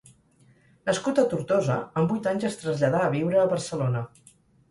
Nascut 0.89 1.19
a 1.23 1.25
Tortosa, 1.33 1.75
amb 2.01 2.13
vuit 2.15 2.31
anys 2.33 2.47
es 2.51 2.57
traslladà 2.61 3.05
a 3.09 3.13
viure 3.17 3.39
a 3.43 3.47
Barcelona. 3.55 4.05